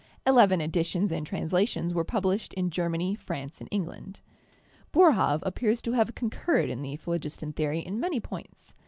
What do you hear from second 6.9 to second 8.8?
phlogiston theory in many points.